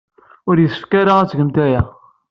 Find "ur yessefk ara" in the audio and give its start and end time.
0.49-1.13